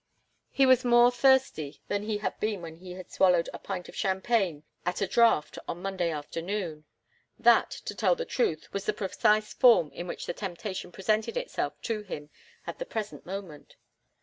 He 0.49 0.65
was 0.65 0.83
more 0.83 1.11
thirsty 1.11 1.79
than 1.87 2.01
he 2.01 2.17
had 2.17 2.39
been 2.39 2.63
when 2.63 2.77
he 2.77 2.93
had 2.93 3.11
swallowed 3.11 3.51
a 3.53 3.59
pint 3.59 3.87
of 3.87 3.95
champagne 3.95 4.63
at 4.83 4.99
a 4.99 5.05
draught 5.05 5.59
on 5.67 5.83
Monday 5.83 6.09
afternoon. 6.09 6.85
That, 7.37 7.69
to 7.69 7.93
tell 7.93 8.15
the 8.15 8.25
truth, 8.25 8.73
was 8.73 8.87
the 8.87 8.93
precise 8.93 9.53
form 9.53 9.91
in 9.91 10.07
which 10.07 10.25
the 10.25 10.33
temptation 10.33 10.91
presented 10.91 11.37
itself 11.37 11.79
to 11.83 12.01
him 12.01 12.31
at 12.65 12.79
the 12.79 12.85
present 12.87 13.27
moment. 13.27 13.75